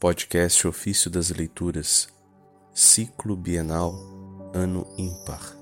[0.00, 2.06] Podcast Ofício das Leituras,
[2.72, 3.92] Ciclo Bienal,
[4.54, 5.56] Ano Ímpar.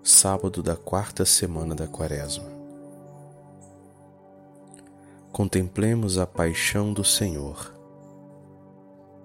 [0.00, 2.48] Sábado da quarta semana da Quaresma.
[5.32, 7.74] Contemplemos a paixão do Senhor.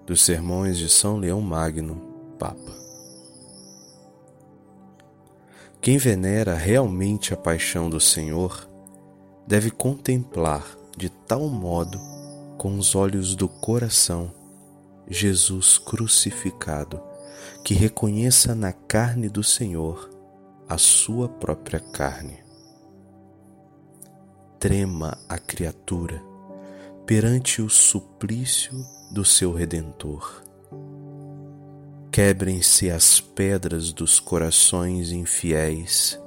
[0.04, 2.72] Dos Sermões de São Leão Magno, Papa.
[5.80, 8.68] Quem venera realmente a paixão do Senhor
[9.46, 10.66] deve contemplar
[10.96, 12.09] de tal modo
[12.60, 14.30] com os olhos do coração
[15.08, 17.00] Jesus crucificado,
[17.64, 20.10] que reconheça na carne do Senhor
[20.68, 22.38] a sua própria carne.
[24.58, 26.22] Trema a criatura
[27.06, 28.74] perante o suplício
[29.10, 30.42] do seu Redentor.
[32.12, 36.20] Quebrem-se as pedras dos corações infiéis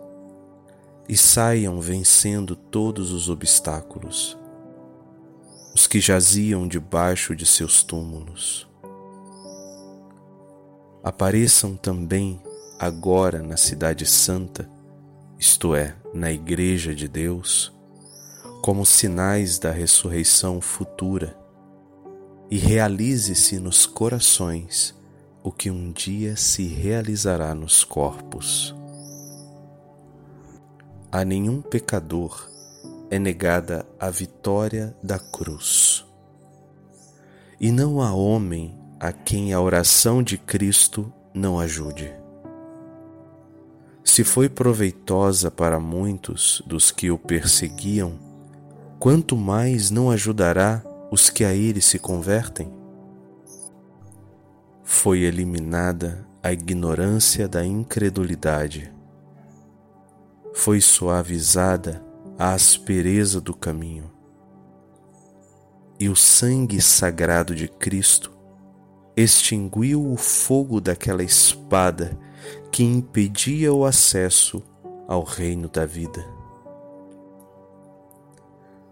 [1.07, 4.35] e saiam vencendo todos os obstáculos
[5.73, 8.67] os que jaziam debaixo de seus túmulos.
[11.03, 12.41] Apareçam também
[12.79, 14.69] agora na Cidade Santa,
[15.39, 17.73] isto é, na Igreja de Deus,
[18.61, 21.37] como sinais da ressurreição futura,
[22.49, 24.95] e realize-se nos corações
[25.43, 28.75] o que um dia se realizará nos corpos.
[31.11, 32.52] A nenhum pecador
[33.13, 36.03] é negada a vitória da cruz.
[37.61, 42.11] E não há homem a quem a oração de Cristo não ajude.
[44.03, 48.17] Se foi proveitosa para muitos dos que o perseguiam,
[48.97, 52.73] quanto mais não ajudará os que a ele se convertem?
[54.81, 58.91] Foi eliminada a ignorância da incredulidade.
[60.51, 64.11] Foi suavizada a aspereza do caminho.
[65.99, 68.31] E o sangue sagrado de Cristo
[69.15, 72.17] extinguiu o fogo daquela espada
[72.71, 74.61] que impedia o acesso
[75.07, 76.25] ao reino da vida.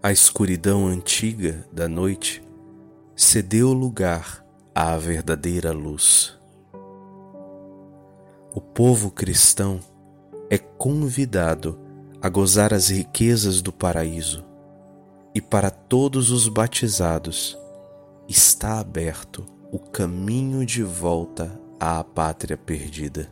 [0.02, 2.42] A escuridão antiga da noite
[3.14, 4.44] cedeu lugar
[4.74, 6.38] à verdadeira luz.
[8.54, 9.80] O povo cristão
[10.50, 11.78] é convidado
[12.22, 14.44] a gozar as riquezas do paraíso,
[15.34, 17.58] e para todos os batizados
[18.28, 23.28] está aberto o caminho de volta à pátria perdida.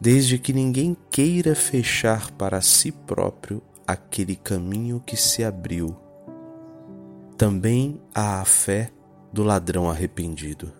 [0.00, 5.94] Desde que ninguém queira fechar para si próprio aquele caminho que se abriu,
[7.36, 8.90] também há a fé
[9.30, 10.72] do ladrão arrependido.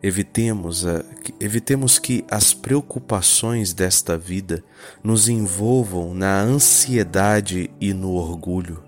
[0.00, 1.04] Evitemos, a,
[1.40, 4.62] evitemos que as preocupações desta vida
[5.02, 8.84] nos envolvam na ansiedade e no orgulho,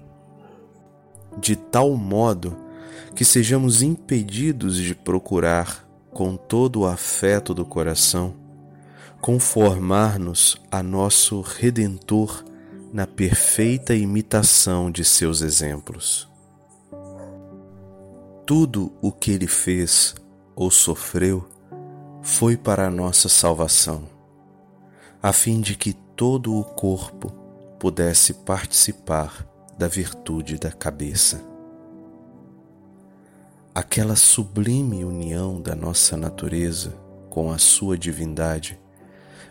[1.39, 2.57] de tal modo
[3.15, 8.35] que sejamos impedidos de procurar, com todo o afeto do coração,
[9.21, 12.45] conformar-nos a nosso Redentor
[12.93, 16.29] na perfeita imitação de seus exemplos.
[18.47, 20.15] Tudo o que ele fez
[20.55, 21.49] ou sofreu
[22.23, 24.09] foi para a nossa salvação,
[25.23, 27.33] a fim de que todo o corpo
[27.79, 29.47] pudesse participar
[29.79, 31.43] da virtude da cabeça.
[33.75, 36.95] Aquela sublime união da nossa natureza
[37.31, 38.79] com a sua divindade,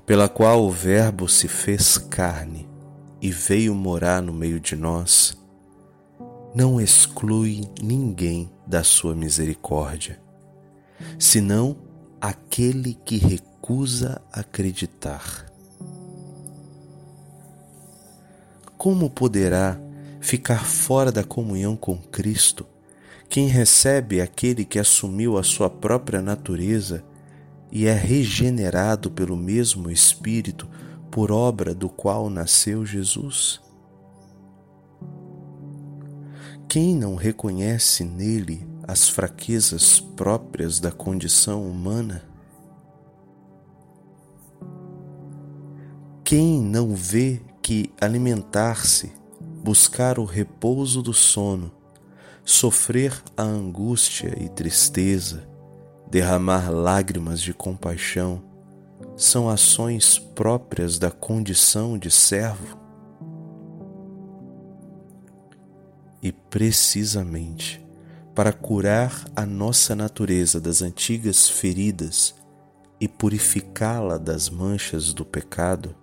[0.06, 2.70] pela qual o Verbo se fez carne
[3.22, 5.38] e veio morar no meio de nós,
[6.54, 10.20] não exclui ninguém da sua misericórdia
[11.18, 11.78] senão
[12.20, 15.46] aquele que recusa acreditar.
[18.78, 19.80] Como poderá
[20.20, 22.66] ficar fora da comunhão com Cristo
[23.30, 27.04] quem recebe aquele que assumiu a sua própria natureza
[27.72, 30.68] e é regenerado pelo mesmo Espírito
[31.12, 33.62] por obra do qual nasceu Jesus?
[36.68, 42.24] Quem não reconhece nele as fraquezas próprias da condição humana?
[46.24, 49.14] Quem não vê que alimentar-se,
[49.64, 51.72] buscar o repouso do sono,
[52.44, 55.47] sofrer a angústia e tristeza,
[56.09, 58.42] derramar lágrimas de compaixão,
[59.16, 62.76] são ações próprias da condição de servo?
[66.24, 67.88] E precisamente
[68.34, 72.35] para curar a nossa natureza das antigas feridas
[72.99, 75.96] e purificá-la das manchas do pecado,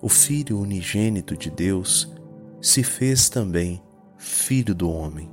[0.00, 2.12] o Filho unigênito de Deus
[2.60, 3.82] se fez também
[4.16, 5.30] Filho do Homem,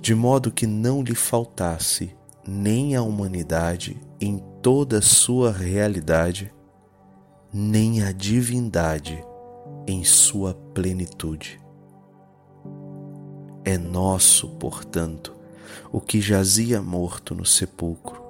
[0.00, 2.14] de modo que não lhe faltasse
[2.46, 6.52] nem a humanidade em toda a sua realidade,
[7.52, 9.24] nem a divindade
[9.86, 11.63] em sua plenitude.
[13.64, 15.34] É nosso, portanto,
[15.90, 18.22] o que jazia morto no sepulcro,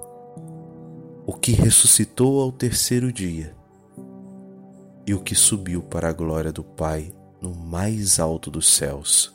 [1.25, 3.53] o que ressuscitou ao terceiro dia
[5.05, 9.33] e o que subiu para a glória do Pai no mais alto dos céus.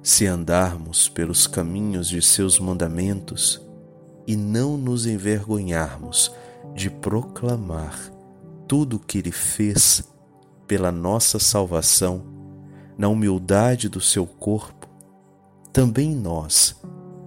[0.00, 3.60] Se andarmos pelos caminhos de seus mandamentos
[4.26, 6.32] e não nos envergonharmos
[6.74, 8.12] de proclamar
[8.68, 10.04] tudo o que Ele fez
[10.66, 12.31] pela nossa salvação,
[13.02, 14.88] na humildade do seu corpo,
[15.72, 16.80] também nós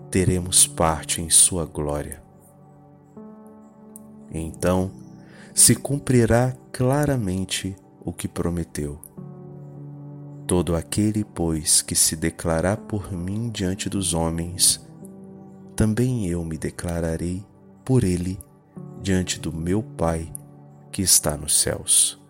[0.10, 2.24] teremos parte em Sua glória.
[4.32, 4.90] Então,
[5.54, 9.02] se cumprirá claramente o que prometeu.
[10.48, 14.80] Todo aquele, pois, que se declarar por mim diante dos homens,
[15.76, 17.46] também eu me declararei
[17.84, 18.40] por ele
[19.02, 20.32] diante do meu Pai
[20.90, 22.25] que está nos céus.